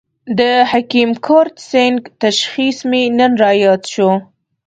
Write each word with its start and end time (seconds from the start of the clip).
د 0.39 0.39
حکیم 0.71 1.11
کرت 1.25 1.55
سېنګ 1.69 1.99
تشخیص 2.23 2.77
مې 2.89 3.03
نن 3.17 3.31
را 3.41 3.51
ياد 3.65 3.81
شو. 3.93 4.09